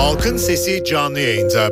[0.00, 1.70] Halkın Sesi canlı yayında.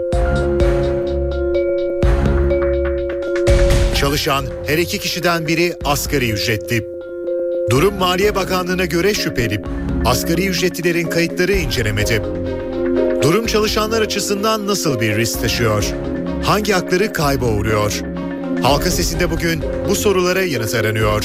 [3.94, 6.86] Çalışan her iki kişiden biri asgari ücretli.
[7.70, 9.62] Durum Maliye Bakanlığı'na göre şüpheli.
[10.04, 12.22] Asgari ücretlilerin kayıtları incelemedi.
[13.22, 15.84] Durum çalışanlar açısından nasıl bir risk taşıyor?
[16.44, 18.00] Hangi hakları kayba uğruyor?
[18.62, 21.24] Halkın Sesi'nde bugün bu sorulara yanıt aranıyor.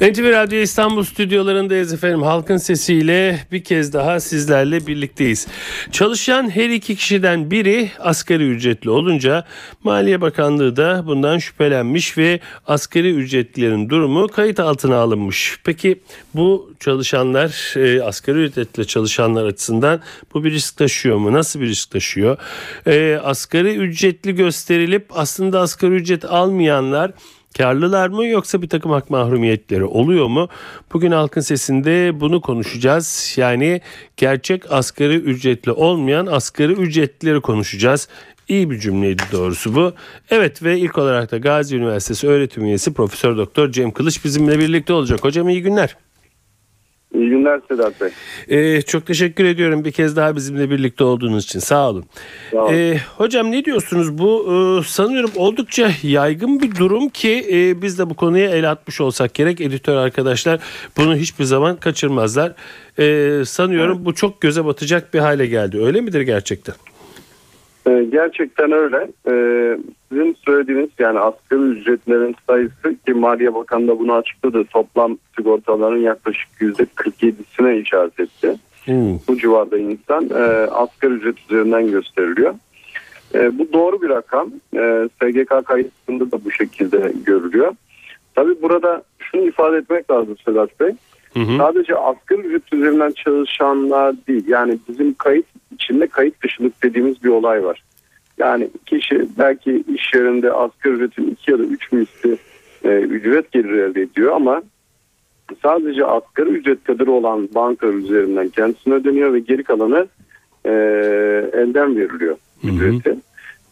[0.00, 2.22] NTV Radyo İstanbul stüdyolarındayız efendim.
[2.22, 5.46] Halkın sesiyle bir kez daha sizlerle birlikteyiz.
[5.92, 9.44] Çalışan her iki kişiden biri asgari ücretli olunca
[9.84, 15.58] Maliye Bakanlığı da bundan şüphelenmiş ve asgari ücretlilerin durumu kayıt altına alınmış.
[15.64, 16.00] Peki
[16.34, 20.00] bu çalışanlar e, asgari ücretle çalışanlar açısından
[20.34, 21.32] bu bir risk taşıyor mu?
[21.32, 22.36] Nasıl bir risk taşıyor?
[22.86, 27.12] E, asgari ücretli gösterilip aslında asgari ücret almayanlar
[27.58, 30.48] Karlılar mı yoksa bir takım hak mahrumiyetleri oluyor mu?
[30.92, 33.34] Bugün halkın sesinde bunu konuşacağız.
[33.36, 33.80] Yani
[34.16, 38.08] gerçek asgari ücretli olmayan asgari ücretlileri konuşacağız.
[38.48, 39.92] İyi bir cümleydi doğrusu bu.
[40.30, 44.92] Evet ve ilk olarak da Gazi Üniversitesi öğretim üyesi Profesör Doktor Cem Kılıç bizimle birlikte
[44.92, 45.24] olacak.
[45.24, 45.96] Hocam iyi günler.
[47.16, 48.08] İyi günler Sedat Bey.
[48.48, 51.58] Ee, çok teşekkür ediyorum bir kez daha bizimle birlikte olduğunuz için.
[51.58, 52.04] Sağ olun.
[52.50, 52.72] Sağ olun.
[52.72, 54.18] Ee, hocam ne diyorsunuz?
[54.18, 59.00] Bu e, sanıyorum oldukça yaygın bir durum ki e, biz de bu konuya el atmış
[59.00, 59.60] olsak gerek.
[59.60, 60.60] Editör arkadaşlar
[60.96, 62.52] bunu hiçbir zaman kaçırmazlar.
[62.98, 64.06] E, sanıyorum evet.
[64.06, 65.78] bu çok göze batacak bir hale geldi.
[65.82, 66.74] Öyle midir gerçekten?
[67.88, 69.08] Ee, gerçekten öyle.
[69.28, 74.64] Ee, sizin söylediğiniz yani asgari ücretlerin sayısı ki Maliye Bakanı da bunu açıkladı.
[74.64, 78.54] Toplam sigortaların yaklaşık %47'sine işaret etti.
[78.84, 79.18] Hmm.
[79.28, 82.54] Bu civarda insan e, asgari ücret üzerinden gösteriliyor.
[83.34, 84.50] E, bu doğru bir rakam.
[84.76, 87.72] E, SGK kayıtlarında da bu şekilde görülüyor.
[88.34, 90.90] Tabii burada şunu ifade etmek lazım Sedat Bey.
[91.36, 91.56] Hı hı.
[91.58, 94.44] Sadece asgari ücret üzerinden çalışanlar değil.
[94.48, 97.82] Yani bizim kayıt içinde kayıt dışılık dediğimiz bir olay var.
[98.38, 102.36] Yani kişi belki iş yerinde asgari ücretin iki ya da üç misli
[102.84, 104.62] e, ücret geliri elde ediyor ama
[105.62, 110.06] sadece asgari ücret kadar olan banka üzerinden kendisine ödeniyor ve geri kalanı
[110.64, 110.70] e,
[111.52, 113.10] elden veriliyor ücreti.
[113.10, 113.18] Hı hı.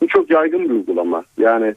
[0.01, 1.25] Bu çok yaygın bir uygulama.
[1.39, 1.75] Yani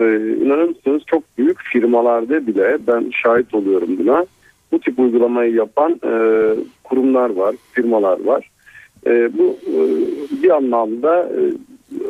[0.00, 0.04] e,
[0.44, 4.26] inanır mısınız çok büyük firmalarda bile ben şahit oluyorum buna.
[4.74, 6.12] Bu tip uygulamayı yapan e,
[6.84, 8.50] kurumlar var, firmalar var.
[9.06, 9.78] E, bu e,
[10.42, 11.40] bir anlamda e,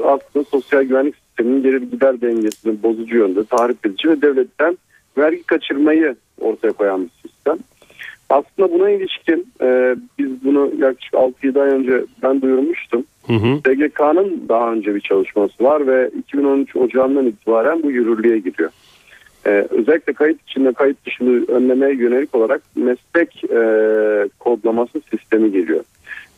[0.04, 4.78] aslında sosyal güvenlik sisteminin gelir gider dengesini bozucu yönde tahrip edici ve devletten
[5.18, 7.58] vergi kaçırmayı ortaya koyan bir sistem.
[8.30, 13.04] Aslında buna ilişkin e, biz bunu yaklaşık 6-7 ay önce ben duyurmuştum.
[13.60, 18.70] SGK'nın daha önce bir çalışması var ve 2013 Ocağı'ndan itibaren bu yürürlüğe giriyor.
[19.46, 25.84] Ee, özellikle kayıt içinde kayıt dışını önlemeye yönelik olarak meslek e, kodlaması sistemi geliyor.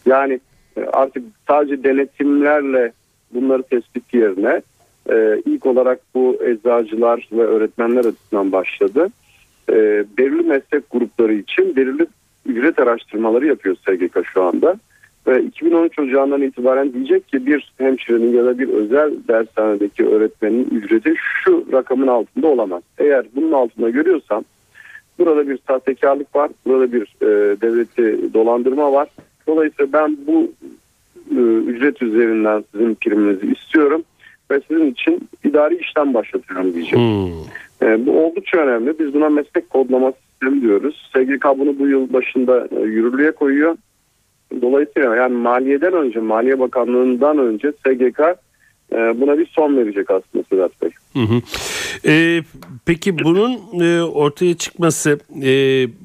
[0.06, 0.40] Yani
[0.76, 2.92] e, artık sadece denetimlerle
[3.34, 4.62] bunları tespit yerine
[5.10, 9.08] e, ilk olarak bu eczacılar ve öğretmenler açısından başladı.
[9.70, 12.06] E, belirli meslek grupları için belirli
[12.46, 14.76] ücret araştırmaları yapıyor SGK şu anda.
[15.26, 21.14] Ve 2013 Ocağı'ndan itibaren diyecek ki bir hemşirenin ya da bir özel dershanedeki öğretmenin ücreti
[21.44, 22.82] şu rakamın altında olamaz.
[22.98, 24.44] Eğer bunun altında görüyorsam
[25.18, 29.08] burada bir sahtekarlık var, burada bir e, devleti dolandırma var.
[29.46, 30.52] Dolayısıyla ben bu
[31.30, 34.02] e, ücret üzerinden sizin priminizi istiyorum
[34.50, 36.98] ve sizin için idari işlem başlatıyorum diyecek.
[36.98, 37.88] Hmm.
[37.88, 38.98] E, bu oldukça önemli.
[38.98, 41.10] Biz buna meslek kodlama sistemi diyoruz.
[41.12, 43.76] SGK bunu bu yıl başında e, yürürlüğe koyuyor.
[44.62, 48.20] Dolayısıyla yani maliyeden önce, Maliye Bakanlığı'ndan önce SGK
[48.92, 50.90] buna bir son verecek aslında Sedat Bey.
[51.12, 51.42] Hı hı.
[52.06, 52.42] Ee,
[52.84, 55.50] peki bunun e, ortaya çıkması e,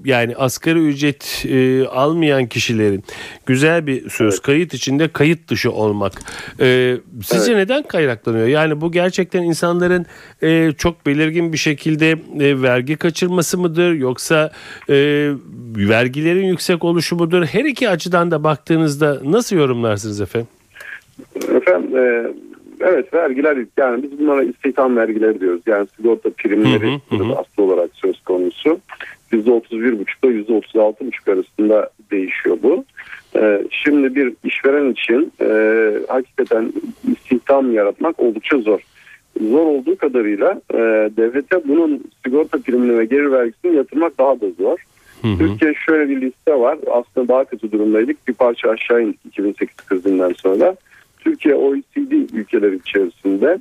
[0.06, 3.04] yani asgari ücret e, almayan kişilerin
[3.46, 4.42] güzel bir söz evet.
[4.42, 6.14] kayıt içinde kayıt dışı olmak
[6.60, 7.70] e, sizce evet.
[7.70, 8.48] neden kaynaklanıyor?
[8.48, 10.06] Yani bu gerçekten insanların
[10.44, 14.52] e, çok belirgin bir şekilde e, vergi kaçırması mıdır yoksa
[14.90, 14.96] e,
[15.76, 17.46] vergilerin yüksek oluşu mudur?
[17.46, 20.48] Her iki açıdan da baktığınızda nasıl yorumlarsınız efendim?
[21.56, 22.34] Efendim e,
[22.84, 25.62] Evet vergiler yani biz bunlara istihdam vergileri diyoruz.
[25.66, 27.36] Yani sigorta primleri hı hı hı.
[27.36, 28.80] aslı olarak söz konusu.
[29.32, 32.86] %31,5 ile %36,5 arasında değişiyor bu.
[33.36, 35.48] Ee, şimdi bir işveren için e,
[36.08, 36.74] hakikaten
[37.12, 38.80] istihdam yaratmak oldukça zor.
[39.42, 40.78] Zor olduğu kadarıyla e,
[41.18, 44.78] devlete bunun sigorta primini ve gelir vergisini yatırmak daha da zor.
[45.22, 46.78] Türkiye şöyle bir liste var.
[46.92, 48.28] Aslında daha kötü durumdaydık.
[48.28, 50.76] Bir parça aşağı indik 2008 krizinden sonra.
[51.22, 53.60] Türkiye OECD ülkeleri içerisinde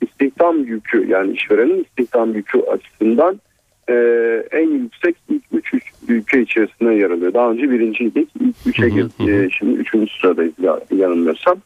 [0.00, 3.40] istihdam yükü yani işverenin istihdam yükü açısından
[3.88, 3.94] e,
[4.50, 5.74] en yüksek ilk 3
[6.08, 7.34] ülke içerisinde yer alıyor.
[7.34, 8.28] Daha önce birinciydik.
[8.40, 9.28] İlk 3'e girdik.
[9.28, 9.90] E, şimdi 3.
[10.20, 11.56] sıradayız ya, yanılmıyorsam.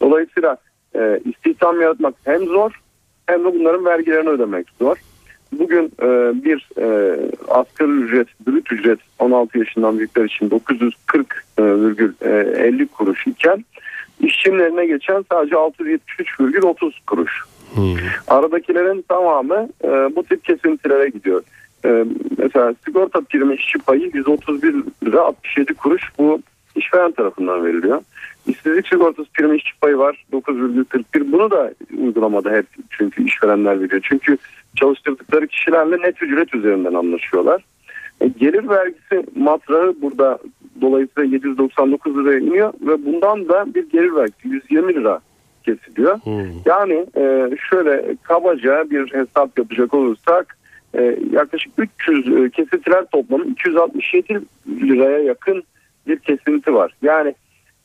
[0.00, 0.56] Dolayısıyla
[0.94, 2.80] e, istihdam yaratmak hem zor
[3.26, 4.96] hem de bunların vergilerini ödemek zor.
[5.52, 6.06] Bugün e,
[6.44, 7.16] bir e,
[7.48, 13.64] asgari ücret, brüt ücret 16 yaşından büyükler için 940,50 kuruş iken
[14.22, 17.32] işçinin eline geçen sadece 673,30 kuruş.
[17.74, 17.96] Hmm.
[18.28, 21.42] Aradakilerin tamamı e, bu tip kesintilere gidiyor.
[21.84, 22.04] E,
[22.38, 24.74] mesela sigorta primi işçi payı 131
[25.04, 26.40] lira 67 kuruş bu
[26.76, 28.02] işveren tarafından veriliyor.
[28.46, 34.00] İşsizlik sigortası primi işçi payı var 9,41 bunu da uygulamada hep çünkü işverenler veriyor.
[34.08, 34.38] Çünkü
[34.76, 37.64] çalıştırdıkları kişilerle net ücret üzerinden anlaşıyorlar.
[38.22, 40.38] E, gelir vergisi matrağı burada
[40.80, 45.20] dolayısıyla 799 liraya iniyor ve bundan da bir gelir vergisi 120 lira
[45.64, 46.18] kesiliyor.
[46.18, 46.46] Hmm.
[46.64, 50.56] Yani e, şöyle kabaca bir hesap yapacak olursak
[50.94, 55.62] e, yaklaşık 300 e, kesintiler toplamı 267 liraya yakın
[56.06, 56.94] bir kesinti var.
[57.02, 57.34] Yani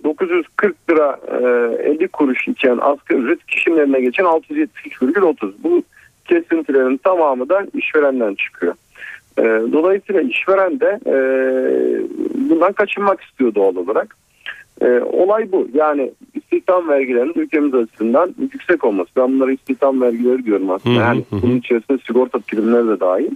[0.03, 5.53] 940 lira e, 50 kuruş iken asgari ücret kişinin eline geçen 673,30.
[5.63, 5.83] Bu
[6.25, 8.73] kesintilerin tamamı da işverenden çıkıyor.
[9.37, 11.15] E, dolayısıyla işveren de e,
[12.49, 14.15] bundan kaçınmak istiyor doğal olarak.
[14.81, 15.67] E, olay bu.
[15.73, 19.09] Yani istihdam vergilerinin ülkemiz açısından yüksek olması.
[19.17, 20.95] Ben bunlara istihdam vergileri diyorum aslında.
[20.95, 23.31] Hı hı, yani hı bunun içerisinde sigorta primleri de dahil.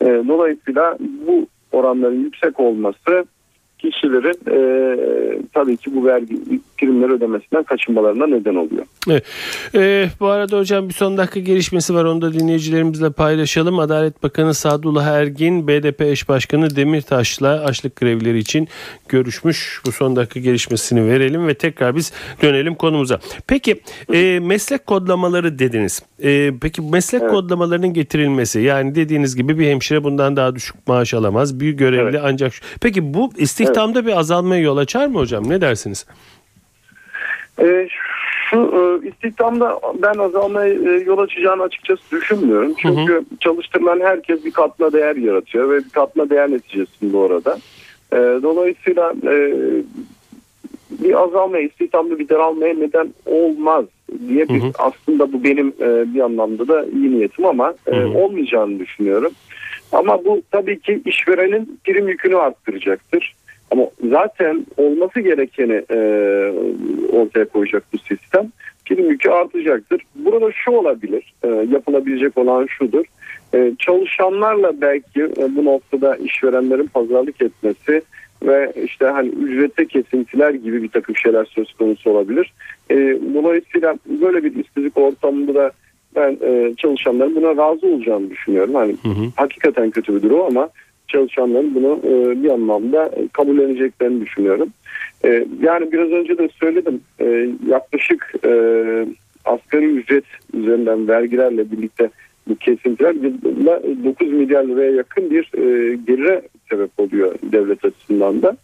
[0.00, 3.24] E, dolayısıyla bu oranların yüksek olması
[3.78, 4.58] kişilerin e,
[5.54, 6.36] tabii ki bu vergi
[6.78, 8.84] primleri ödemesinden kaçınmalarına neden oluyor.
[9.10, 9.24] Evet.
[9.74, 13.78] Ee, bu arada hocam bir son dakika gelişmesi var onu da dinleyicilerimizle paylaşalım.
[13.78, 18.68] Adalet Bakanı Sadullah Ergin, BDP eş başkanı Demirtaş'la açlık grevleri için
[19.08, 19.80] görüşmüş.
[19.86, 23.18] Bu son dakika gelişmesini verelim ve tekrar biz dönelim konumuza.
[23.46, 23.80] Peki
[24.12, 26.02] e, meslek kodlamaları dediniz.
[26.22, 27.32] E, peki meslek Evet.
[27.32, 31.60] kodlamalarının getirilmesi yani dediğiniz gibi bir hemşire bundan daha düşük maaş alamaz.
[31.60, 32.20] Bir görevli Evet.
[32.24, 33.30] ancak peki bu
[33.68, 35.48] istihdamda bir azalmaya yol açar mı hocam?
[35.48, 36.06] Ne dersiniz?
[37.60, 37.88] E,
[38.50, 42.74] şu e, istihdamda ben azalmaya e, yol açacağını açıkçası düşünmüyorum.
[42.82, 47.58] Çünkü çalıştırılan herkes bir katma değer yaratıyor ve bir katma değer neticesinde orada.
[48.12, 49.52] E, dolayısıyla e,
[50.90, 53.84] bir azalmaya, istihdamda bir daralmaya neden olmaz
[54.28, 54.72] diye bir Hı hı.
[54.78, 58.18] aslında bu benim e, bir anlamda da iyi niyetim ama e, Hı hı.
[58.18, 59.32] olmayacağını düşünüyorum.
[59.92, 63.34] Ama bu tabii ki işverenin prim yükünü arttıracaktır.
[63.70, 65.98] Ama zaten olması gerekeni e,
[67.12, 68.52] ortaya koyacak bu sistem.
[68.86, 70.02] Prim yükü artacaktır.
[70.14, 73.04] Burada şu olabilir, e, yapılabilecek olan şudur.
[73.54, 78.02] E, çalışanlarla belki e, bu noktada işverenlerin pazarlık etmesi
[78.42, 82.52] ve işte hani ücrete kesintiler gibi bir takım şeyler söz konusu olabilir.
[82.90, 82.96] E,
[83.34, 85.72] dolayısıyla böyle bir işsizlik ortamında da
[86.16, 88.74] ben e, çalışanların buna razı olacağını düşünüyorum.
[88.74, 89.24] Hani Hı hı.
[89.36, 90.68] hakikaten kötü bir durum ama
[91.08, 94.68] çalışanların bunu e, bir anlamda kabulleneceklerini düşünüyorum.
[95.24, 98.50] E, yani biraz önce de söyledim e, yaklaşık e,
[99.44, 100.24] asgari ücret
[100.54, 102.10] üzerinden vergilerle birlikte
[102.48, 105.50] bu kesintiler yılda 9 milyar liraya yakın bir
[106.06, 108.56] gelire sebep oluyor devlet açısından da.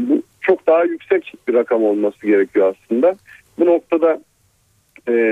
[0.00, 3.14] Bu çok daha yüksek bir rakam olması gerekiyor aslında.
[3.58, 4.20] Bu noktada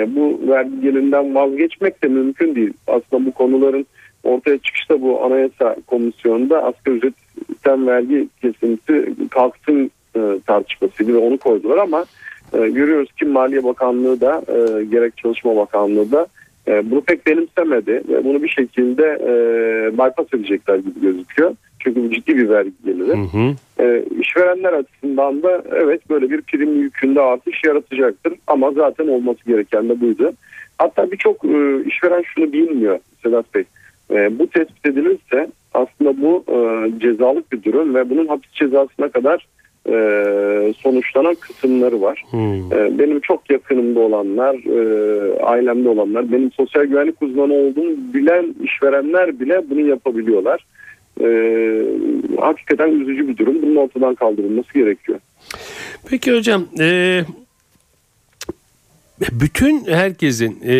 [0.07, 2.73] bu vergi gelirinden vazgeçmek de mümkün değil.
[2.87, 3.87] Aslında bu konuların
[4.25, 11.79] ortaya çıkışta bu anayasa komisyonunda asgari ücretten vergi kesintisi kalksın e, tartışmasıydı ve onu koydular
[11.79, 12.05] ama
[12.53, 16.27] e, görüyoruz ki Maliye Bakanlığı da e, gerek Çalışma Bakanlığı da
[16.69, 19.33] e, bunu pek benimsemedi ve bunu bir şekilde e,
[19.93, 21.55] bypass edecekler gibi gözüküyor.
[21.79, 23.17] Çünkü bu ciddi bir vergi geliri.
[23.17, 23.55] Hı hı.
[23.85, 29.89] E, işverenler açısından da evet böyle bir prim yükünde artış yaratacaktır ama zaten olması gereken
[29.89, 30.33] de buydu.
[30.79, 33.62] Hatta birçok e, işveren şunu bilmiyor Sedat Bey.
[33.62, 33.67] E,
[34.38, 39.47] bu tespit edilirse aslında bu e, cezalık bir durum ve bunun hapis cezasına kadar
[39.88, 39.95] e,
[40.83, 42.25] sonuçlanan kısımları var.
[42.31, 42.37] Hı.
[42.76, 49.40] E, benim çok yakınımda olanlar, e, ailemde olanlar, benim sosyal güvenlik uzmanı olduğumu bilen işverenler
[49.40, 50.67] bile bunu yapabiliyorlar.
[51.21, 51.26] E,
[52.40, 53.62] hakikaten üzücü bir durum.
[53.62, 55.19] Bunun ortadan kaldırılması gerekiyor.
[56.11, 57.21] Peki hocam e,
[59.33, 60.75] bütün herkesin e,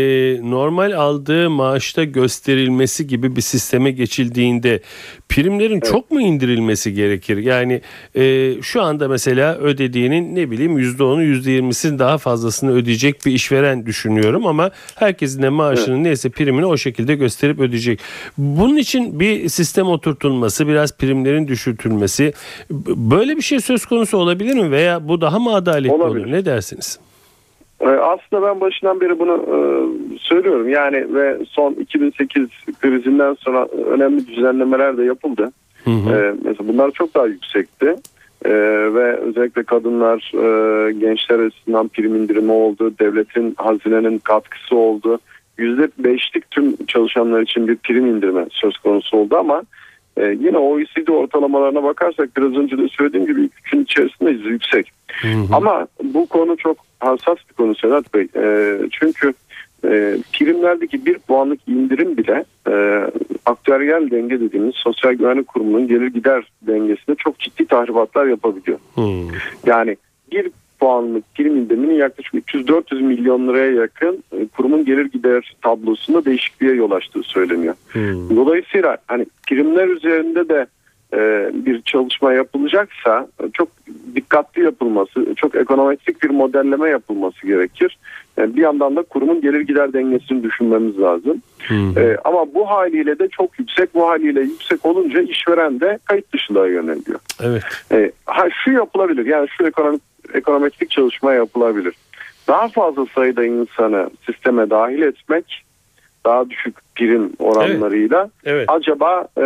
[0.50, 4.80] normal aldığı maaşta gösterilmesi gibi bir sisteme geçildiğinde
[5.28, 7.37] primlerin çok mu indirilmesi gerekir?
[7.37, 7.80] Yani
[8.16, 14.47] e, şu anda mesela ödediğinin ne bileyim %10'u %20'sinin daha fazlasını ödeyecek bir işveren düşünüyorum
[14.47, 18.00] ama herkesin de maaşının neyse primini o şekilde gösterip ödeyecek.
[18.38, 22.32] Bunun için bir sistem oturtulması, biraz primlerin düşürtülmesi
[22.97, 26.25] böyle bir şey söz konusu olabilir mi veya bu daha mı adaletli Olabilir.
[26.25, 26.32] olur?
[26.32, 26.99] Ne dersiniz?
[27.80, 29.58] Ee, Aslında ben başından beri bunu e,
[30.18, 30.68] söylüyorum.
[30.68, 32.49] Yani ve son 2008
[32.80, 35.52] krizinden sonra önemli düzenlemeler de yapıldı.
[35.84, 36.10] Hı hı.
[36.10, 37.96] Ee, mesela bunlar çok daha yüksekti.
[38.44, 38.50] Ee,
[38.94, 42.92] ve özellikle kadınlar, e, gençler açısından prim indirimi oldu.
[43.00, 45.18] Devletin, hazinenin katkısı oldu.
[45.58, 49.62] %5'lik tüm çalışanlar için bir prim indirme söz konusu oldu ama
[50.20, 54.92] e, yine OECD ortalamalarına bakarsak biraz önce de söylediğim gibi üçün içerisindeyiz yüksek.
[55.22, 55.46] Hı hı.
[55.52, 58.26] Ama bu konu çok hassas bir konu Sedat Bey.
[58.36, 59.32] E, çünkü
[59.84, 63.04] e, primlerdeki bir puanlık indirim bile e,
[63.46, 68.78] aktüeryel denge dediğimiz sosyal güvenlik kurumunun gelir gider dengesinde çok ciddi tahribatlar yapabiliyor.
[68.94, 69.02] Hı.
[69.66, 69.96] Yani
[70.32, 70.50] bir
[70.80, 76.90] puanlık prim indiriminin yaklaşık 300-400 milyon liraya yakın e, kurumun gelir gider tablosunda değişikliğe yol
[76.90, 77.75] açtığı söyleniyor.
[77.88, 78.37] Hı.
[78.37, 80.66] Dolayısıyla hani primler üzerinde de
[81.14, 83.68] e, bir çalışma yapılacaksa e, çok
[84.14, 87.99] dikkatli yapılması, çok ekonometrik bir modelleme yapılması gerekir.
[88.38, 91.42] Bir yandan da kurumun gelir gider dengesini düşünmemiz lazım.
[91.96, 96.66] E, ama bu haliyle de çok yüksek, bu haliyle yüksek olunca işveren de kayıt dışılığa
[96.66, 97.20] yöneliyor.
[97.42, 97.62] Evet.
[98.26, 100.02] Ha şu yapılabilir yani şu ekonomik
[100.34, 101.94] ekonometrik çalışma yapılabilir.
[102.49, 105.64] Daha fazla sayıda insanı sisteme dahil etmek
[106.25, 108.68] daha düşük prim oranlarıyla Evet.
[108.70, 109.42] acaba e,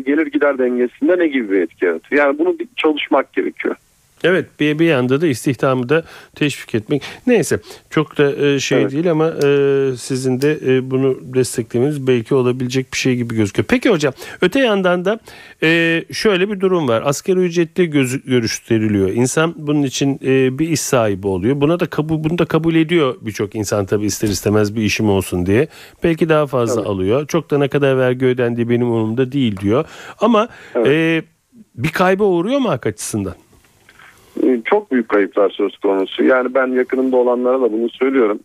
[0.00, 2.16] gelir gider dengesinde ne gibi bir etki yaratır?
[2.16, 3.76] Yani bunu çalışmak gerekiyor.
[4.24, 6.04] Evet bir, bir yanda da istihdamı da
[6.34, 7.02] teşvik etmek.
[7.26, 7.58] Neyse
[7.90, 8.92] çok da e, şey Evet.
[8.92, 13.66] değil ama e, sizin de e, bunu desteklemeniz belki olabilecek bir şey gibi gözüküyor.
[13.68, 15.18] Peki hocam öte yandan da
[16.12, 17.02] şöyle bir durum var.
[17.06, 19.08] Asgari ücretli göz, gösteriliyor.
[19.08, 20.20] İnsan bunun için
[20.58, 21.60] bir iş sahibi oluyor.
[21.60, 25.46] Buna da kabul bunu da kabul ediyor birçok insan tabii ister istemez bir işim olsun
[25.46, 25.68] diye.
[26.04, 26.90] Belki daha fazla Evet.
[26.90, 27.26] alıyor.
[27.26, 29.84] Çok da ne kadar vergi ödendiği benim umurumda değil diyor.
[30.20, 30.86] Ama Evet.
[30.86, 31.22] e,
[31.74, 33.34] bir kayba uğruyor mu hak açısından?
[34.42, 36.24] E, Çok büyük kayıplar söz konusu.
[36.24, 38.38] Yani ben yakınımda olanlara da bunu söylüyorum.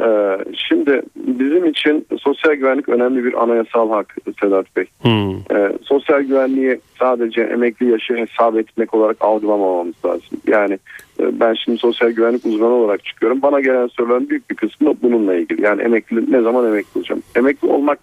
[0.00, 4.84] E, şimdi bizim için sosyal güvenlik önemli bir anayasal hak Sedat Bey.
[5.02, 5.56] Hmm.
[5.56, 10.38] E, sosyal güvenliği sadece emekli yaşı hesap etmek olarak algılamamamız lazım.
[10.46, 10.78] Yani
[11.20, 13.42] e, ben şimdi sosyal güvenlik uzmanı olarak çıkıyorum.
[13.42, 15.62] Bana gelen soruların büyük bir kısmı bununla ilgili.
[15.62, 17.22] Yani emekli ne zaman emekli olacağım?
[17.36, 17.98] Emekli olmak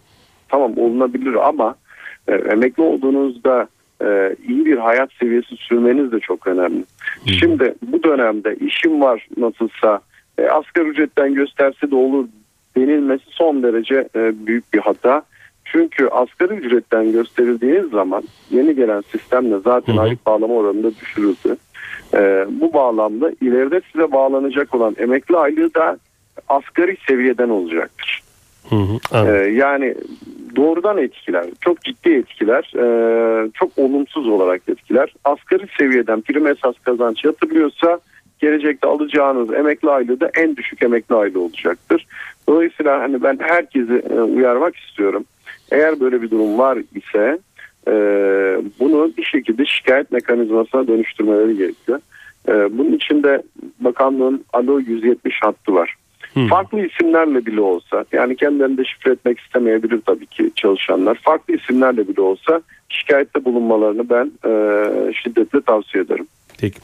[0.50, 1.76] tamam olunabilir ama
[2.28, 3.68] e, emekli olduğunuzda
[4.02, 6.84] e, iyi bir hayat seviyesi sürmeniz de çok önemli.
[7.26, 10.02] Şimdi bu dönemde işim var nasılsa
[10.38, 12.28] e, asgari ücretten gösterse de olur
[12.78, 15.22] denilmesi son derece e, büyük bir hata.
[15.66, 21.58] Çünkü asgari ücretten gösterildiğiniz zaman yeni gelen sistemle zaten aylık bağlama oranında düşürüldü.
[22.14, 25.98] E, bu bağlamda ileride size bağlanacak olan emekli aylığı da
[26.50, 28.22] asgari seviyeden olacaktır.
[28.70, 29.58] Hı hı, Ee, anladım.
[29.58, 29.96] yani
[30.56, 35.14] doğrudan etkiler, çok ciddi etkiler, ee, çok olumsuz olarak etkiler.
[35.24, 38.00] Asgari seviyeden prim esas kazanç yatırılıyorsa
[38.40, 42.06] gelecekte alacağınız emekli aylığı da en düşük emekli aylığı olacaktır.
[42.50, 45.26] Dolayısıyla hani ben herkesi e, uyarmak istiyorum.
[45.72, 47.40] Eğer böyle bir durum var ise
[47.88, 47.94] e,
[48.80, 52.00] bunu bir şekilde şikayet mekanizmasına dönüştürmeleri gerekiyor.
[52.48, 53.44] E, bunun için de
[53.80, 55.96] bakanlığın Alo 170 hattı var.
[56.34, 56.48] Hı.
[56.48, 61.20] Farklı isimlerle bile olsa yani kendilerini de şifre etmek istemeyebilir tabii ki çalışanlar.
[61.22, 64.54] Farklı isimlerle bile olsa şikayette bulunmalarını ben e,
[65.14, 66.28] şiddetle tavsiye ederim.
[66.62, 66.80] Peki.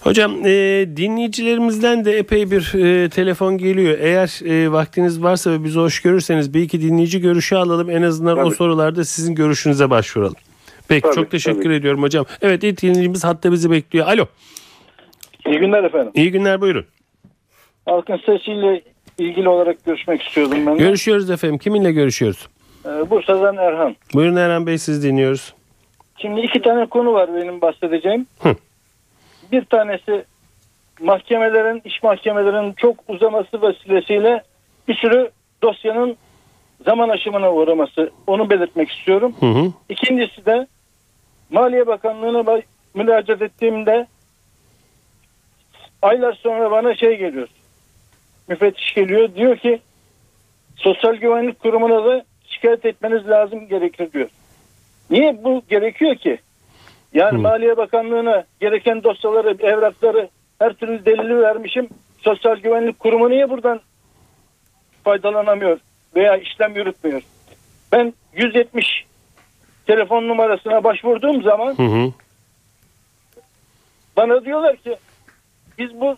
[0.00, 3.98] Hocam e, dinleyicilerimizden de epey bir e, telefon geliyor.
[4.00, 7.90] Eğer e, vaktiniz varsa ve bizi hoş görürseniz bir iki dinleyici görüşü alalım.
[7.90, 8.54] En azından o Tabii.
[8.54, 10.36] sorularda sizin görüşünüze başvuralım.
[10.88, 11.74] Peki Tabii, çok teşekkür tabii.
[11.74, 12.24] ediyorum hocam.
[12.42, 14.06] Evet ilk dinleyicimiz hatta bizi bekliyor.
[14.06, 14.26] Alo.
[15.46, 16.12] İyi günler efendim.
[16.14, 16.84] İyi günler buyurun.
[17.86, 18.82] Halkın sesiyle
[19.18, 20.78] ilgili olarak görüşmek istiyordum ben.
[20.78, 20.82] de.
[20.82, 21.58] Görüşüyoruz efendim.
[21.58, 22.48] Kiminle görüşüyoruz?
[22.86, 23.96] Ee, Bursa'dan Erhan.
[24.14, 25.54] Buyurun Eren Bey siz dinliyoruz.
[26.18, 28.26] Şimdi iki tane konu var benim bahsedeceğim.
[28.42, 28.56] Hı.
[29.52, 30.24] Bir tanesi
[31.00, 34.42] mahkemelerin, iş mahkemelerinin çok uzaması vesilesiyle
[34.88, 35.30] bir sürü
[35.62, 36.16] dosyanın
[36.84, 38.10] zaman aşımına uğraması.
[38.26, 39.34] Onu belirtmek istiyorum.
[39.40, 39.72] Hı hı.
[39.88, 40.66] İkincisi de
[41.50, 42.62] Maliye Bakanlığı'na ba-
[42.94, 44.06] müracaat ettiğimde
[46.02, 47.48] aylar sonra bana şey geliyor.
[48.48, 49.80] Müfettiş geliyor diyor ki
[50.76, 54.28] Sosyal Güvenlik Kurumu'na da şikayet etmeniz lazım gerekir diyor.
[55.10, 56.38] Niye bu gerekiyor ki?
[57.14, 57.42] Yani Hı.
[57.42, 61.88] Maliye Bakanlığı'na gereken dosyaları, evrakları her türlü delili vermişim.
[62.18, 63.80] Sosyal Güvenlik Kurumu niye buradan
[65.04, 65.78] faydalanamıyor
[66.16, 67.22] veya işlem yürütmüyor?
[67.92, 68.86] Ben 170
[69.86, 72.12] telefon numarasına başvurduğum zaman Hı hı.
[74.16, 74.96] bana diyorlar ki
[75.78, 76.16] biz bu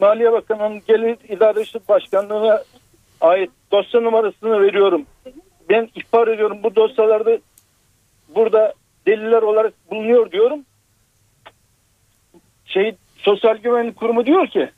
[0.00, 2.62] Maliye Bakanı'nın Gelir İdaresi Başkanlığı'na
[3.20, 5.06] ait dosya numarasını veriyorum.
[5.70, 7.38] Ben ihbar ediyorum bu dosyalarda
[8.34, 8.74] burada
[9.06, 10.60] deliller olarak bulunuyor diyorum.
[12.66, 14.70] Şey Sosyal Güvenlik Kurumu diyor ki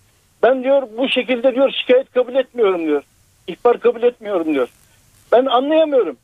[0.43, 3.03] ben diyor bu şekilde diyor şikayet kabul etmiyorum diyor.
[3.47, 4.69] İhbar kabul etmiyorum diyor.
[5.33, 6.17] Ben anlayamıyorum.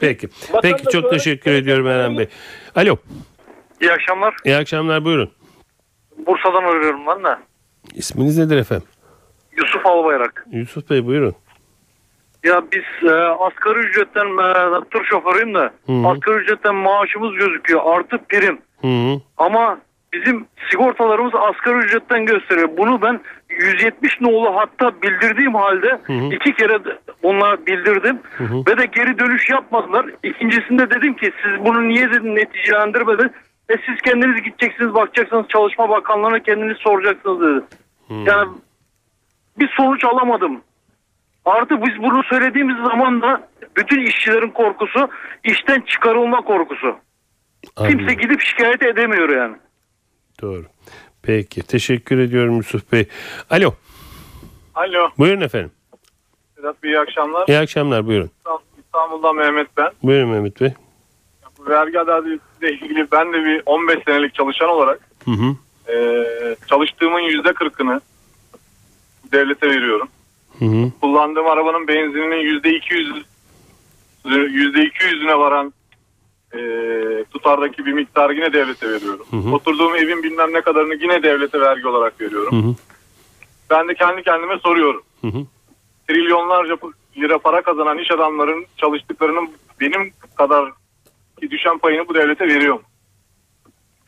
[0.00, 0.28] Peki.
[0.52, 2.28] Vatandaş Peki çok olarak- teşekkür ediyorum Eren Bey.
[2.76, 2.96] Alo.
[3.80, 4.34] İyi akşamlar.
[4.44, 5.30] İyi akşamlar buyurun.
[6.26, 7.36] Bursa'dan arıyorum ben de.
[7.94, 8.86] İsminiz nedir efendim?
[9.58, 10.46] Yusuf Albayrak.
[10.52, 11.34] Yusuf Bey buyurun.
[12.44, 16.08] Ya biz e, asgari ücretten e, tır şoförüyüm de Hı.
[16.08, 18.58] asgari ücretten maaşımız gözüküyor artı prim.
[18.80, 19.20] Hı hı.
[19.36, 19.78] Ama
[20.12, 22.68] bizim sigortalarımız asgari ücretten gösteriyor.
[22.76, 26.34] Bunu ben 170 nolu hatta bildirdiğim halde Hı hı.
[26.34, 26.78] iki kere
[27.22, 28.44] onlara bildirdim hı.
[28.68, 30.06] ve de geri dönüş yapmadılar.
[30.22, 33.30] İkincisinde dedim ki siz bunu niye dedim neticelendirmedi.
[33.70, 37.64] E siz kendiniz gideceksiniz bakacaksınız Çalışma Bakanlığı'na kendiniz soracaksınız dedi.
[38.10, 38.48] Yani
[39.58, 40.60] bir sonuç alamadım.
[41.44, 45.08] Artı biz bunu söylediğimiz zaman da bütün işçilerin korkusu
[45.44, 46.96] işten çıkarılma korkusu.
[47.76, 48.16] Kimse Anladım.
[48.18, 49.56] gidip şikayet edemiyor yani.
[50.42, 50.64] Doğru.
[51.22, 53.08] Peki teşekkür ediyorum Yusuf Bey.
[53.50, 53.74] Alo.
[54.74, 55.70] Alo Buyurun efendim.
[56.56, 57.44] Sedat Bey iyi akşamlar.
[57.48, 58.30] İyi akşamlar buyurun.
[58.78, 59.90] İstanbul'dan Mehmet ben.
[60.02, 60.74] Buyurun Mehmet Bey.
[61.68, 65.56] Vergi adaletiyle ilgili ben de bir 15 senelik çalışan olarak Hı hı.
[65.88, 68.00] eee, çalıştığımın %40'ını
[69.32, 70.08] devlete veriyorum.
[70.58, 70.90] Hı hı.
[71.00, 73.24] Kullandığım arabanın benzininin %200
[74.24, 75.72] %200'üne varan
[76.54, 79.26] eee, tutardaki bir miktarı yine devlete veriyorum.
[79.30, 79.54] Hı hı.
[79.54, 82.62] Oturduğum evin bilmem ne kadarını yine devlete vergi olarak veriyorum.
[82.62, 82.74] Hı hı.
[83.70, 85.02] Ben de kendi kendime soruyorum.
[85.20, 85.38] Hı hı.
[86.08, 86.76] trilyonlarca
[87.16, 89.48] lira para kazanan iş adamların çalıştıklarının
[89.80, 90.72] benim kadar
[91.40, 92.82] ki düşen payını bu devlete veriyor mu?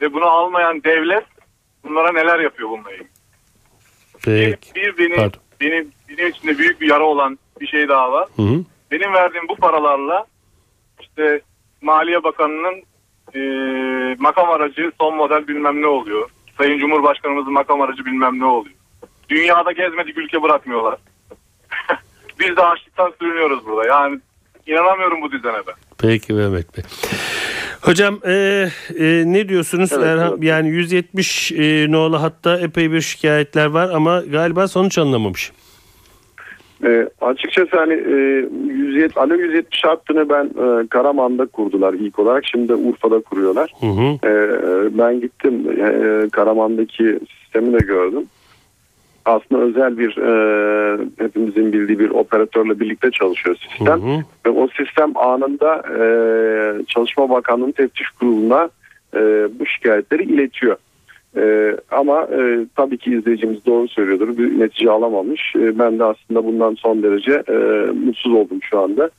[0.00, 1.25] Ve bunu almayan devlet
[1.85, 3.08] bunlara neler yapıyor bununla ilgili?
[4.25, 4.75] Peki.
[4.75, 5.40] Bir, bir benim, Pardon.
[5.61, 8.28] benim, benim içinde büyük bir yara olan bir şey daha var.
[8.37, 8.64] Hı hı.
[8.90, 10.26] Benim verdiğim bu paralarla
[11.00, 11.40] işte
[11.82, 12.82] Maliye Bakanı'nın
[13.35, 13.40] e,
[14.18, 16.30] makam aracı son model bilmem ne oluyor.
[16.58, 18.75] Sayın Cumhurbaşkanımızın makam aracı bilmem ne oluyor.
[19.28, 20.99] Dünyada gezmedik ülke bırakmıyorlar.
[22.41, 23.88] Biz de açlıktan sürünüyoruz burada.
[23.88, 24.21] Yani
[24.67, 25.75] inanamıyorum bu düzene ben.
[25.99, 26.84] Peki Mehmet Bey.
[27.80, 28.32] Hocam e,
[28.99, 29.93] e, ne diyorsunuz?
[29.93, 30.43] Evet, Erhan- evet.
[30.43, 35.52] Yani 170 e, nolu hatta epey bir şikayetler var ama galiba sonuç alınamamış.
[36.84, 42.45] E, açıkçası hani e, 170, Alo 170 hattını ben e, Karaman'da kurdular ilk olarak.
[42.47, 43.73] Şimdi de Urfa'da kuruyorlar.
[43.80, 44.28] Hı hı.
[44.28, 44.32] E,
[44.99, 48.23] ben gittim e, Karaman'daki sistemi de gördüm.
[49.28, 54.00] Aslında özel bir e, hepimizin bildiği bir operatörle birlikte çalışıyor Hı sistem.
[54.00, 54.25] hı.
[54.47, 56.02] Ve o sistem anında e,
[56.86, 58.71] Çalışma Bakanlığı'nın teftiş kuruluna
[59.14, 59.21] e,
[59.58, 60.76] bu şikayetleri iletiyor.
[61.36, 64.38] E, ama e, tabii ki izleyicimiz doğru söylüyordur.
[64.38, 65.54] Bir netice alamamış.
[65.56, 67.56] E, ben de aslında bundan son derece e,
[67.93, 69.10] mutsuz oldum şu anda.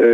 [0.00, 0.06] E,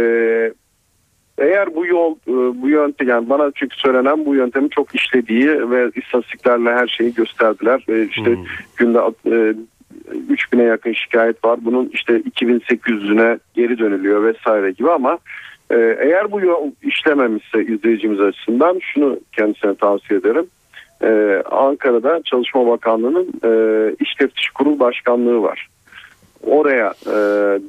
[1.39, 5.91] eğer bu yol, e, bu yöntem yani bana çünkü söylenen bu yöntemin çok işlediği ve
[5.97, 7.85] istatistiklerle her şeyi gösterdiler.
[7.89, 8.45] E, işte Hmm.
[8.77, 9.55] günde e,
[10.31, 11.59] 3000'e yakın şikayet var.
[11.63, 15.19] Bunun işte 2800'üne geri dönülüyor vesaire gibi ama
[15.71, 20.47] e, eğer bu yol işlememişse izleyicimiz açısından şunu kendisine tavsiye ederim.
[21.51, 23.51] Ankara'da Çalışma Bakanlığı'nın e,
[24.01, 25.69] İş Teftiş Kurul Başkanlığı var.
[26.47, 27.15] Oraya e,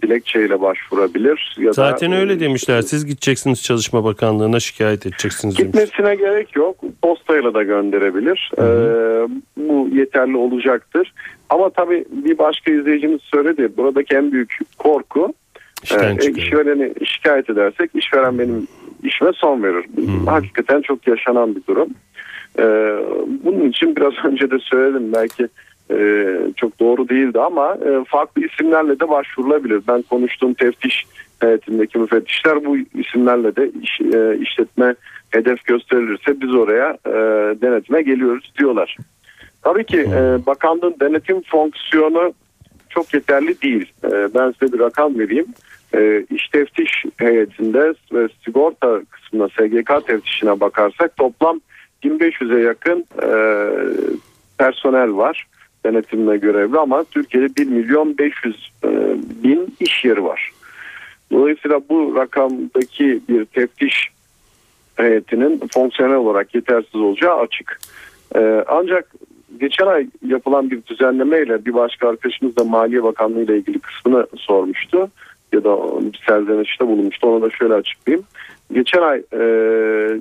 [0.01, 1.55] dilekçeyle başvurabilir.
[1.59, 2.81] Ya Zaten da, öyle e, demişler.
[2.81, 5.73] Siz gideceksiniz Çalışma Bakanlığı'na şikayet edeceksiniz demiş.
[5.73, 6.75] Gitmesine gerek yok.
[7.01, 8.51] Postayla da gönderebilir.
[8.57, 11.13] Hı Ee, bu yeterli olacaktır.
[11.49, 13.69] Ama tabii bir başka izleyicimiz söyledi.
[13.77, 15.33] Buradaki en büyük korku
[15.83, 16.47] İşten e, çıkıyor.
[16.47, 18.67] işvereni şikayet edersek işveren benim
[19.03, 19.85] işime son verir.
[20.25, 21.87] Hakikaten çok yaşanan bir durum.
[22.59, 22.63] Ee,
[23.43, 25.47] bunun için biraz önce de söyledim belki
[25.91, 29.81] e, çok doğru değildi ama e, farklı isimlerle de başvurulabilir.
[29.87, 31.05] Ben konuştuğum teftiş
[31.39, 34.95] heyetindeki müfettişler bu isimlerle de iş, e, işletme
[35.29, 37.11] hedef gösterilirse biz oraya e,
[37.61, 38.97] denetime geliyoruz diyorlar.
[39.61, 42.33] Tabii ki e, bakanlığın denetim fonksiyonu
[42.89, 43.91] çok yeterli değil.
[44.03, 45.45] E, ben size bir rakam vereyim.
[45.95, 51.59] E, iş teftiş heyetinde ve sigorta kısmına SGK teftişine bakarsak toplam
[52.03, 53.29] 1500'e yakın e,
[54.57, 55.47] personel var
[55.85, 58.89] denetimle görevli ama Türkiye'de 1 milyon 500 e,
[59.43, 60.51] bin iş yeri var.
[61.31, 64.09] Dolayısıyla bu rakamdaki bir teftiş
[64.95, 67.79] heyetinin fonksiyonel olarak yetersiz olacağı açık.
[68.35, 69.11] E, ancak
[69.59, 75.09] geçen ay yapılan bir düzenlemeyle bir başka arkadaşımız da Maliye Bakanlığı ile ilgili kısmını sormuştu
[75.53, 77.27] ya da bir serzenişte bulunmuştu.
[77.27, 78.25] Onu da şöyle açıklayayım.
[78.73, 79.39] Geçen ay e,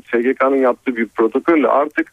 [0.07, 2.13] SGK'nın yaptığı bir protokolle artık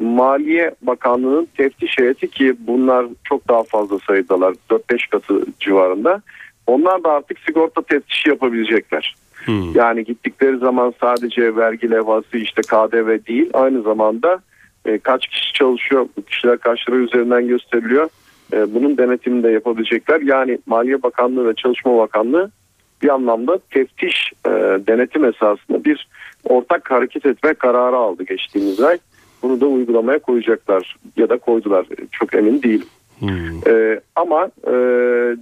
[0.00, 6.22] Maliye Bakanlığı'nın teftiş heyeti ki bunlar çok daha fazla sayıdalar 4-5 katı civarında.
[6.66, 9.14] Onlar da artık sigorta teftişi yapabilecekler.
[9.44, 9.74] Hmm.
[9.74, 14.40] Yani gittikleri zaman sadece vergi levhası işte KDV değil aynı zamanda
[14.84, 18.08] e, kaç kişi çalışıyor bu kişiler kaç lira üzerinden gösteriliyor.
[18.52, 20.20] E, bunun denetimini de yapabilecekler.
[20.20, 22.50] Yani Maliye Bakanlığı ve Çalışma Bakanlığı
[23.02, 24.50] bir anlamda teftiş e,
[24.86, 26.08] denetim esasında bir
[26.44, 28.98] ortak hareket etme kararı aldı geçtiğimiz ay.
[29.42, 32.86] Bunu da uygulamaya koyacaklar ya da koydular çok emin değilim.
[33.18, 33.28] Hmm.
[33.66, 34.72] Ee, ama e,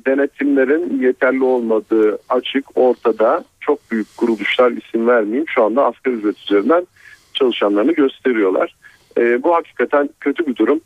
[0.07, 6.87] denetimlerin yeterli olmadığı açık ortada çok büyük kuruluşlar isim vermeyeyim şu anda asgari ücret üzerinden
[7.35, 8.75] çalışanlarını gösteriyorlar.
[9.19, 10.81] Ee, bu hakikaten kötü bir durum.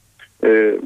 [0.45, 0.79] Ee,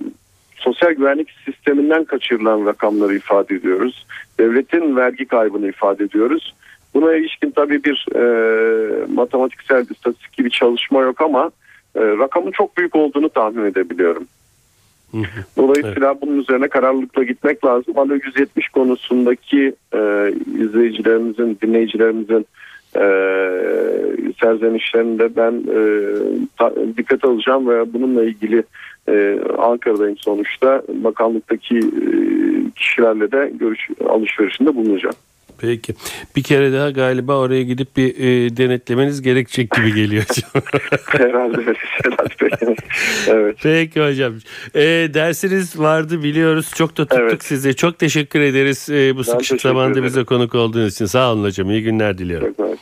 [0.56, 4.06] sosyal güvenlik sisteminden kaçırılan rakamları ifade ediyoruz.
[4.38, 6.54] Devletin vergi kaybını ifade ediyoruz.
[6.94, 8.22] Buna ilişkin tabii bir e,
[9.14, 11.50] matematiksel istatistik bir çalışma yok ama
[11.96, 14.26] e, rakamın çok büyük olduğunu tahmin edebiliyorum.
[15.56, 17.98] Dolayısıyla bunun üzerine kararlılıkla gitmek lazım.
[17.98, 20.32] Alo 170 konusundaki e,
[20.62, 22.46] izleyicilerimizin, dinleyicilerimizin
[22.96, 23.04] e,
[24.40, 25.80] serzenişlerinde ben e,
[26.58, 28.62] ta, dikkat alacağım ve bununla ilgili
[29.08, 30.82] e, Ankara'dayım sonuçta.
[30.88, 32.10] Bakanlıktaki e,
[32.76, 35.16] kişilerle de görüş alışverişinde bulunacağım.
[35.58, 35.94] Peki.
[36.36, 40.24] Bir kere daha galiba oraya gidip bir e, denetlemeniz gerekecek gibi geliyor.
[41.06, 41.74] Herhalde öyle
[43.28, 43.56] evet.
[43.62, 44.34] Peki hocam.
[44.74, 44.80] E,
[45.14, 46.70] dersiniz vardı biliyoruz.
[46.74, 47.44] Çok da tuttuk Evet.
[47.44, 47.76] sizi.
[47.76, 50.04] Çok teşekkür ederiz e, bu sıkışık teşekkür zamanda ederim.
[50.04, 51.06] bize konuk olduğunuz için.
[51.06, 51.70] Sağ olun hocam.
[51.70, 52.54] İyi günler diliyorum.
[52.58, 52.76] Mersi.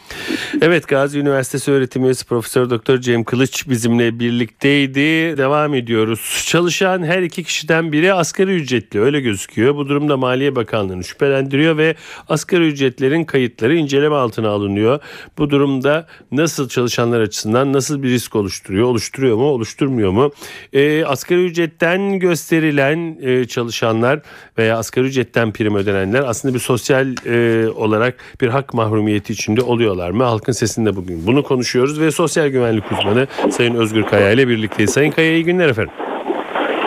[0.63, 5.37] Evet Gazi Üniversitesi öğretim üyesi Profesör Doktor Cem Kılıç bizimle birlikteydi.
[5.39, 6.45] Devam ediyoruz.
[6.49, 9.75] Çalışan her iki kişiden biri asgari ücretli öyle gözüküyor.
[9.75, 11.95] Bu durumda Maliye Bakanlığı'nı şüphelendiriyor ve
[12.29, 15.01] asgari ücretlerin kayıtları inceleme altına alınıyor.
[15.39, 18.87] Bu durumda nasıl çalışanlar açısından nasıl bir risk oluşturuyor?
[18.87, 19.45] Oluşturuyor mu?
[19.45, 20.31] Oluşturmuyor mu?
[20.73, 24.21] Ee, asgari ücretten gösterilen e, çalışanlar
[24.59, 30.11] veya asgari ücretten prim ödenenler aslında bir sosyal e, olarak bir hak mahrumiyeti içinde oluyorlar
[30.11, 30.25] mı?
[30.25, 34.91] Halkın sesinde bugün bunu konuşuyoruz ve sosyal güvenlik uzmanı Sayın Özgür Kaya ile birlikteyiz.
[34.91, 36.14] Sayın Kaya iyi günler efendim.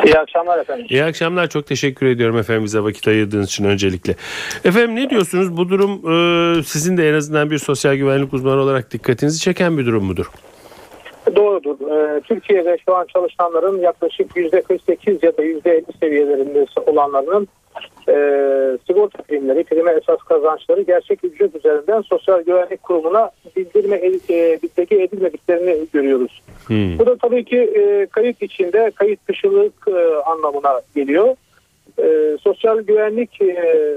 [0.07, 0.85] İyi akşamlar efendim.
[0.89, 1.49] İyi akşamlar.
[1.49, 4.15] Çok teşekkür ediyorum efendim bize vakit ayırdığınız için öncelikle.
[4.65, 5.57] Efendim ne diyorsunuz?
[5.57, 9.85] Bu durum e, sizin de en azından bir sosyal güvenlik uzmanı olarak dikkatinizi çeken bir
[9.85, 10.31] durum mudur?
[11.35, 11.75] Doğrudur.
[11.91, 17.47] Ee, Türkiye'de şu an çalışanların yaklaşık %48 ya da %50 seviyelerinde olanlarının
[18.09, 18.13] e,
[18.87, 23.95] sigorta primleri, prime esas kazançları gerçek ücret üzerinden Sosyal Güvenlik Kurumu'na bildirme,
[24.29, 26.41] e, bildirge edilmediklerini görüyoruz.
[26.67, 26.99] Hmm.
[26.99, 31.35] Bu da tabii ki e, kayıt içinde kayıt dışılık e, anlamına geliyor.
[31.99, 33.95] E, sosyal güvenlik e,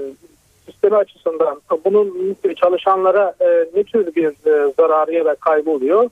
[0.65, 6.09] sistemi açısından bunun çalışanlara e, ne tür bir e, zararı ya da kaybı oluyor?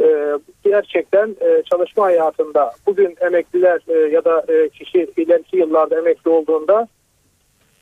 [0.00, 6.30] E, gerçekten e, çalışma hayatında bugün emekliler e, ya da e, kişi ileriki yıllarda emekli
[6.30, 6.88] olduğunda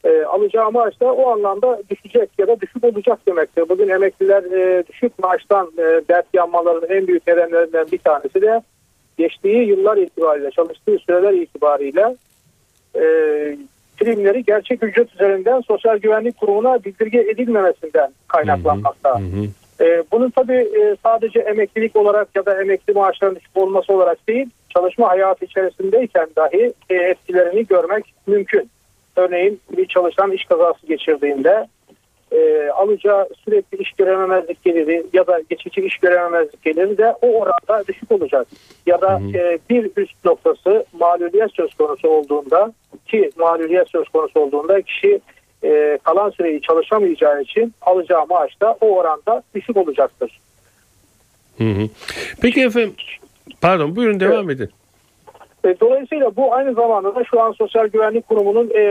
[0.04, 3.68] e, alacağı maaş da o anlamda düşecek ya da düşük olacak demektir.
[3.68, 8.62] Bugün emekliler e, düşük maaştan e, dert yanmalarının en büyük nedenlerinden bir tanesi de
[9.18, 12.16] geçtiği yıllar itibariyle, çalıştığı süreler itibariyle
[12.94, 13.02] e,
[13.96, 19.20] primleri gerçek ücret üzerinden Sosyal Güvenlik Kurumu'na bildirge edilmemesinden kaynaklanmakta.
[19.20, 19.46] Hı hı.
[19.84, 24.50] E, bunun tabii e, sadece emeklilik olarak ya da emekli maaşlarının düşük olması olarak değil,
[24.68, 28.70] çalışma hayatı içerisindeyken dahi e, etkilerini görmek mümkün.
[29.18, 31.66] Örneğin bir çalışan iş kazası geçirdiğinde
[32.32, 37.86] e, alacağı sürekli iş görememezlik geliri ya da geçici iş görememezlik geliri de o oranda
[37.88, 38.46] düşük olacak.
[38.86, 42.72] Ya da e, bir üst noktası mağluliyet söz konusu olduğunda
[43.06, 45.20] ki mağluliyet söz konusu olduğunda kişi
[45.64, 50.40] e, kalan süreyi çalışamayacağı için alacağı maaş da o oranda düşük olacaktır.
[51.58, 51.88] Hı hı.
[52.42, 52.94] Peki efendim
[53.60, 54.70] pardon buyurun devam edin.
[55.68, 58.82] E, Dolayısıyla bu aynı zamanda da şu an Sosyal Güvenlik Kurumu'nun e,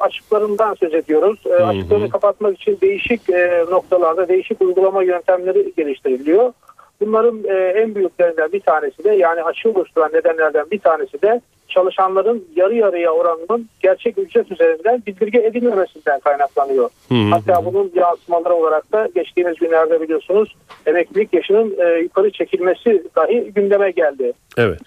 [0.00, 1.38] açıklarından söz ediyoruz.
[1.46, 6.52] E, açıklarını kapatmak için değişik e, noktalarda değişik uygulama yöntemleri geliştiriliyor.
[7.00, 12.44] Bunların e, en büyüklerinden bir tanesi de yani açığı oluşturan nedenlerden bir tanesi de çalışanların
[12.56, 16.90] yarı yarıya oranının gerçek ücret üzerinden bildirge edilmemesinden kaynaklanıyor.
[17.08, 17.30] Hı hı.
[17.30, 23.90] Hatta bunun yansımaları olarak da geçtiğimiz günlerde biliyorsunuz emeklilik yaşının e, yukarı çekilmesi dahi gündeme
[23.90, 24.32] geldi.
[24.56, 24.80] Evet.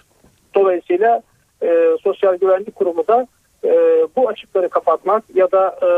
[0.56, 1.22] Dolayısıyla
[1.64, 3.28] e, Sosyal Güvenlik Kurumu da
[3.64, 3.72] e,
[4.16, 5.90] bu açıkları kapatmak ya da e,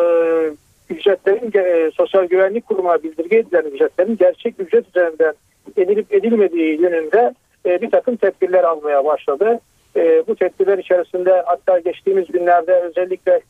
[0.94, 5.34] ücretlerin e, Sosyal Güvenlik Kurumu'na bildirge edilen ücretlerin gerçek ücret üzerinden
[5.78, 7.34] edilip edilmediği yönünde
[7.66, 9.60] e, bir takım tedbirler almaya başladı.
[9.96, 13.42] e, bu tedbirler içerisinde hatta geçtiğimiz günlerde özellikle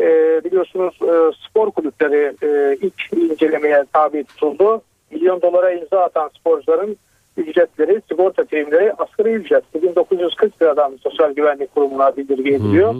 [0.00, 0.04] e,
[0.44, 4.82] biliyorsunuz e, spor kulüpleri e, ilk incelemeye tabi tutuldu.
[5.10, 6.96] Milyon dolara imza atan sporcuların
[7.36, 9.64] ücretleri, sigorta primleri asgari ücret.
[9.74, 12.94] Bugün 940 liradan Sosyal Güvenlik Kurumu'na bildirge ediliyor.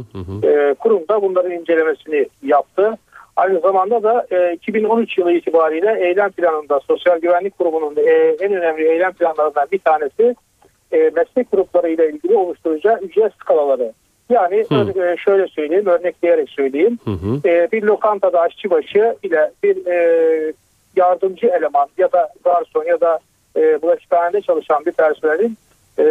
[0.45, 2.99] E, kurum da bunların incelemesini yaptı.
[3.37, 8.89] Aynı zamanda da e, 2013 yılı itibariyle eylem planında Sosyal Güvenlik Kurumu'nun e, en önemli
[8.89, 10.35] eylem planlarından bir tanesi
[10.93, 13.93] e, meslek grupları ile ilgili oluşturacağı ücret skalaları.
[14.31, 16.99] Yani ör- e, şöyle söyleyeyim, örnekleyerek söyleyeyim.
[17.45, 20.53] E, bir lokantada aşçıbaşı ile bir e,
[20.97, 23.19] yardımcı eleman ya da garson ya da
[23.57, 25.57] e, bulaşıkhanede çalışan bir personelin
[25.99, 26.05] e,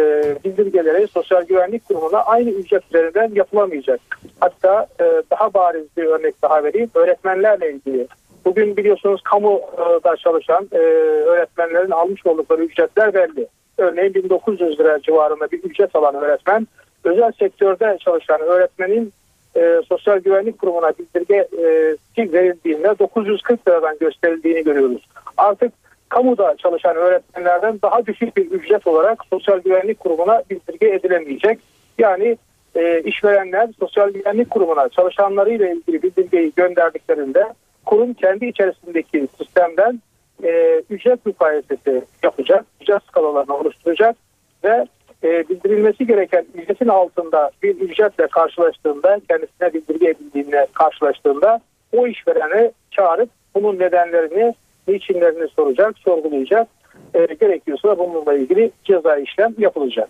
[0.44, 4.00] bildirgeleri Sosyal Güvenlik Kurumu'na aynı ücret üzerinden yapılamayacak.
[4.40, 6.90] Hatta e, daha bariz bir örnek daha vereyim.
[6.94, 8.06] Öğretmenlerle ilgili.
[8.44, 13.46] Bugün biliyorsunuz kamuda çalışan e, öğretmenlerin almış oldukları ücretler belli.
[13.78, 16.66] Örneğin 1900 lira civarında bir ücret alan öğretmen
[17.04, 19.12] özel sektörde çalışan öğretmenin
[19.56, 25.06] e, Sosyal Güvenlik Kurumu'na bildirge e, verildiğinde 940 liradan gösterildiğini görüyoruz.
[25.36, 25.72] Artık
[26.10, 31.58] kamuda çalışan öğretmenlerden daha düşük bir ücret olarak Sosyal Güvenlik Kurumu'na bildirge edilemeyecek.
[31.98, 32.36] Yani
[32.74, 37.44] e, işverenler Sosyal Güvenlik Kurumu'na çalışanlarıyla ilgili bildirgeyi gönderdiklerinde
[37.86, 40.00] kurum kendi içerisindeki sistemden
[40.44, 44.16] e, ücret mukayesesi yapacak, ücret skalalarını oluşturacak
[44.64, 44.86] ve
[45.24, 51.60] e, bildirilmesi gereken ücretin altında bir ücretle karşılaştığında kendisine bildirge edildiğinde karşılaştığında
[51.96, 54.54] o işvereni çağırıp bunun nedenlerini,
[54.88, 56.68] niçinlerini soracak, sorgulayacak.
[57.14, 60.08] E, gerekiyorsa bununla ilgili ceza işlem yapılacak.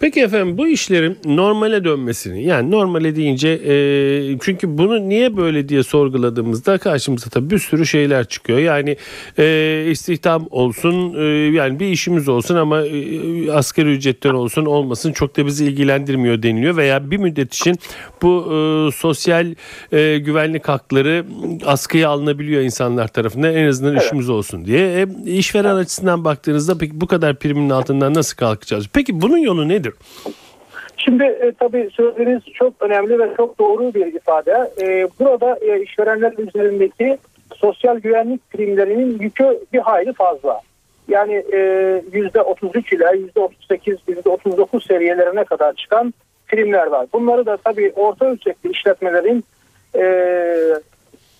[0.00, 5.82] Peki efendim bu işlerin normale dönmesini yani normale deyince e, çünkü bunu niye böyle diye
[5.82, 8.58] sorguladığımızda karşımıza tabii bir sürü şeyler çıkıyor.
[8.58, 8.96] Yani
[9.38, 11.24] e, istihdam olsun e,
[11.56, 16.76] yani bir işimiz olsun ama e, asgari ücretten olsun olmasın çok da bizi ilgilendirmiyor deniliyor
[16.76, 17.78] veya bir müddet için
[18.22, 19.54] bu e, sosyal
[19.92, 21.24] e, güvenlik hakları
[21.66, 25.00] askıya alınabiliyor insanlar tarafından en azından işimiz olsun diye.
[25.00, 28.88] E, işveren açısından baktığınızda peki bu kadar primin altından nasıl kalkacağız?
[28.92, 29.94] Peki bunun yolu nedir?
[30.96, 34.70] Şimdi e, tabii söylediğiniz çok önemli ve çok doğru bir ifade.
[34.82, 37.18] E, burada e, işverenler üzerindeki
[37.54, 40.60] sosyal güvenlik primlerinin yükü bir hayli fazla.
[41.08, 41.58] Yani e,
[42.12, 43.04] %33 ile
[43.36, 46.14] %38, %39 seviyelerine kadar çıkan
[46.48, 47.06] primler var.
[47.12, 49.44] Bunları da tabii orta ölçekli işletmelerin
[49.94, 50.02] e,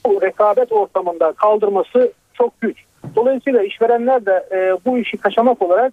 [0.07, 2.79] rekabet ortamında kaldırması çok güç.
[3.17, 5.93] Dolayısıyla işverenler de e, bu işi kaçamak olarak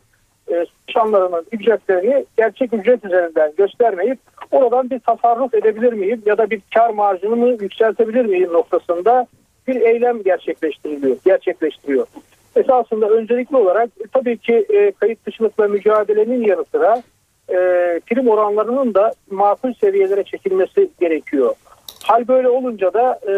[0.52, 4.20] e, çalışanlarının ücretlerini gerçek ücret üzerinden göstermeyip
[4.52, 9.28] oradan bir tasarruf edebilir miyim ya da bir kar marjını yükseltebilir miyim noktasında
[9.68, 12.08] bir eylem gerçekleştiriliyor, gerçekleştiriyor.
[12.56, 17.04] Esasında öncelikli olarak e, tabii ki e, kayıt dışılıkla mücadelenin yanı sıra
[17.50, 17.56] e,
[18.00, 21.56] prim oranlarının da makul seviyelere çekilmesi gerekiyor.
[22.04, 23.34] Hal böyle olunca da e,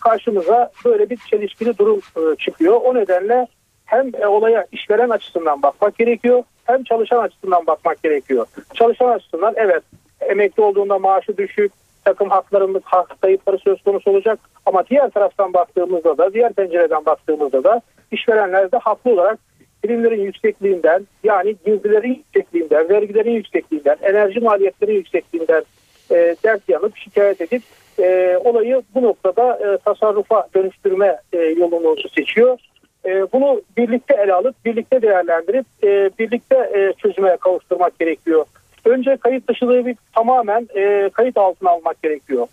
[0.00, 2.80] karşımıza böyle bir çelişkili durum e, çıkıyor.
[2.84, 3.46] O nedenle
[3.84, 8.46] hem e, olaya işveren açısından bakmak gerekiyor hem çalışan açısından bakmak gerekiyor.
[8.74, 9.82] Çalışan açısından evet
[10.20, 11.72] emekli olduğunda maaşı düşük,
[12.04, 17.64] takım haklarının hak kayıpları söz konusu olacak ama diğer taraftan baktığımızda da diğer pencereden baktığımızda
[17.64, 19.38] da işverenler de haklı olarak
[19.82, 25.62] primlerin yüksekliğinden yani girdilerin yüksekliğinden, vergilerin yüksekliğinden, enerji maliyetleri yüksekliğinden
[26.10, 27.62] e, dert yanıp şikayet edip
[27.98, 32.58] e, olayı bu noktada e, tasarrufa dönüştürme e, yolunu seçiyor.
[33.04, 38.46] E, bunu birlikte ele alıp birlikte değerlendirip e, birlikte e, çözüme kavuşturmak gerekiyor.
[38.84, 42.46] Önce kayıt dışılığı bir tamamen e, kayıt altına almak gerekiyor.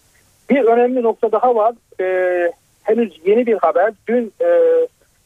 [0.49, 1.73] Bir önemli nokta daha var.
[2.01, 2.51] E,
[2.83, 3.93] henüz yeni bir haber.
[4.07, 4.47] Dün e,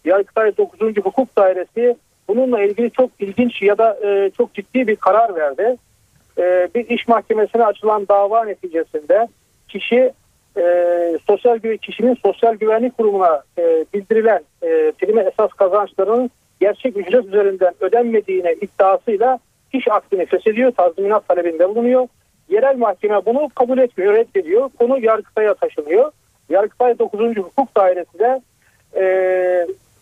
[0.05, 0.79] Yargıtay 9.
[1.03, 1.95] Hukuk Dairesi
[2.27, 5.77] bununla ilgili çok ilginç ya da e, çok ciddi bir karar verdi.
[6.37, 9.27] E, bir iş mahkemesine açılan dava neticesinde
[9.69, 10.11] kişi
[10.57, 10.63] e,
[11.27, 16.29] sosyal gü- kişinin sosyal güvenlik kurumuna e, bildirilen e, prime esas kazançlarının
[16.59, 19.39] gerçek ücret üzerinden ödenmediğine iddiasıyla
[19.73, 22.07] iş akdini feshediyor, tazminat talebinde bulunuyor.
[22.49, 24.69] Yerel mahkeme bunu kabul etmiyor, reddediyor.
[24.79, 26.11] Konu Yargıtay'a taşınıyor.
[26.49, 27.19] Yargıtay 9.
[27.37, 28.41] Hukuk Dairesi de
[28.95, 29.03] e,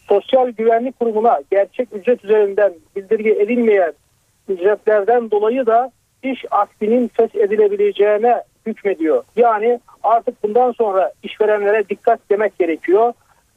[0.08, 3.94] sosyal güvenlik kurumuna gerçek ücret üzerinden bildirge edilmeyen
[4.50, 5.92] ücretlerden dolayı da
[6.24, 9.24] iş akdinin feshedilebileceğine hükmediyor.
[9.36, 13.14] Yani artık bundan sonra işverenlere dikkat demek gerekiyor.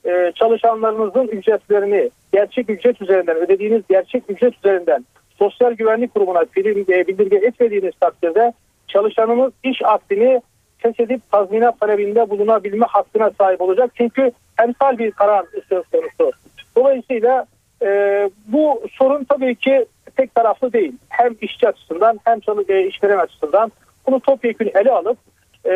[0.06, 5.04] Ee, çalışanlarınızın ücretlerini gerçek ücret üzerinden ödediğiniz gerçek ücret üzerinden
[5.38, 8.52] sosyal güvenlik kurumuna e, bildirge etmediğiniz takdirde
[8.88, 10.40] çalışanımız iş akdini
[10.78, 13.90] feshedip tazminat talebinde bulunabilme hakkına sahip olacak.
[13.94, 16.32] Çünkü emsal bir karar söz konusu.
[16.76, 17.46] Dolayısıyla
[17.82, 20.92] e, bu sorun tabii ki tek taraflı değil.
[21.08, 23.72] Hem işçi açısından hem çalı, e, işveren açısından
[24.10, 25.18] bunu topyekun ele alıp
[25.66, 25.72] e,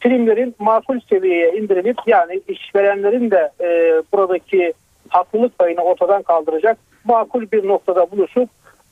[0.00, 4.72] primlerin makul seviyeye indirilip yani işverenlerin de e, buradaki
[5.08, 8.48] haklılık payını ortadan kaldıracak makul bir noktada buluşup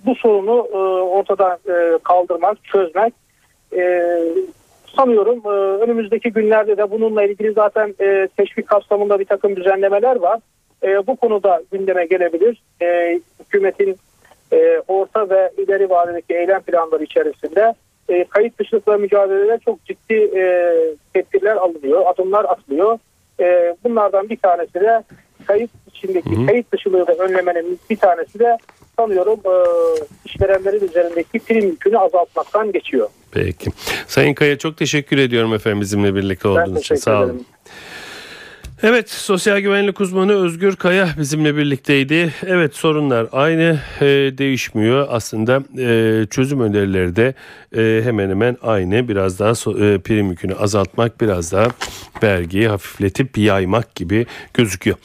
[0.07, 3.14] bu sorunu e, ortadan e, kaldırmak, çözmek
[3.77, 4.03] e,
[4.97, 10.40] sanıyorum e, önümüzdeki günlerde de bununla ilgili zaten e, teşvik kapsamında bir takım düzenlemeler var.
[10.83, 12.62] E, bu konuda gündeme gelebilir.
[12.83, 13.97] E, hükümetin
[14.53, 17.75] e, orta ve ileri vadedeki eylem planları içerisinde
[18.09, 20.75] e, kayıt dışılıkla mücadelede çok ciddi e,
[21.14, 22.99] tedbirler alınıyor, adımlar atılıyor.
[23.40, 25.03] E, bunlardan bir tanesi de
[25.47, 26.47] kayıt içindeki Hı hı.
[26.47, 28.59] kayıt dışılığı da önlemenin bir tanesi de
[28.99, 29.55] sanıyorum e,
[30.25, 33.09] işverenlerin üzerindeki prim yükünü azaltmaktan geçiyor.
[33.31, 33.71] Peki.
[34.07, 36.95] Sayın Kaya çok teşekkür ediyorum efendim bizimle birlikte olduğunuz için.
[36.95, 37.25] Sağ olun.
[37.29, 37.45] ederim.
[38.87, 42.35] Evet, sosyal güvenlik uzmanı Özgür Kaya bizimle birlikteydi.
[42.47, 44.07] Evet, sorunlar aynı, e,
[44.38, 45.07] değişmiyor.
[45.11, 47.35] Aslında e, çözüm önerileri de
[47.77, 49.09] e, hemen hemen aynı.
[49.09, 51.68] Biraz daha so- e, prim yükünü azaltmak, biraz daha
[52.23, 54.97] vergiyi hafifletip yaymak gibi gözüküyor.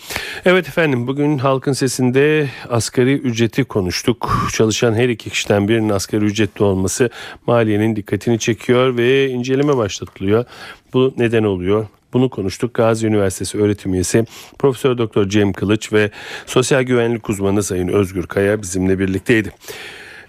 [0.46, 4.50] Evet efendim, bugün Halkın Sesi'nde asgari ücreti konuştuk.
[4.54, 7.10] Çalışan her iki kişiden birinin asgari ücretli olması
[7.48, 10.46] maliyenin dikkatini çekiyor ve inceleme başlatılıyor.
[10.94, 11.88] Bu neden oluyor?
[12.14, 12.74] Bunu konuştuk.
[12.74, 14.26] Gazi Üniversitesi öğretim üyesi
[14.60, 16.12] Profesör Doktor Cem Kılıç ve
[16.46, 19.52] sosyal güvenlik uzmanı Sayın Özgür Kaya bizimle birlikteydi.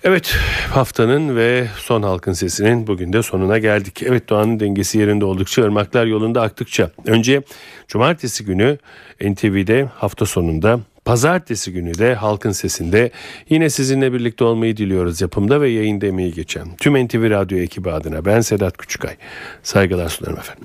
[0.05, 0.37] Evet
[0.71, 4.03] haftanın ve son halkın sesinin bugün de sonuna geldik.
[4.03, 6.91] Evet doğanın dengesi yerinde oldukça ırmaklar yolunda aktıkça.
[7.07, 7.43] Önce
[7.89, 8.79] cumartesi günü
[9.21, 13.11] NTV'de hafta sonunda Pazartesi günü de Halkın Sesi'nde
[13.49, 18.25] yine sizinle birlikte olmayı diliyoruz yapımda ve yayında emeği geçen tüm NTV Radyo ekibi adına
[18.25, 19.17] ben Sedat Küçükay.
[19.63, 20.65] Saygılar sunarım efendim.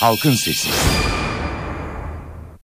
[0.00, 0.68] Halkın Sesi.